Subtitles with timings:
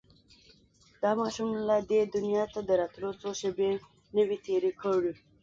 [1.01, 3.71] دا ماشوم لا دې دنيا ته د راتلو څو شېبې
[4.15, 5.11] نه وې تېرې کړې.